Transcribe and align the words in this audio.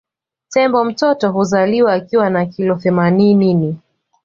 Tembo 0.49 0.83
mtoto 0.85 1.31
huzaliwa 1.31 1.93
akiwa 1.93 2.29
na 2.29 2.45
kilo 2.45 2.75
themaninini 2.75 3.77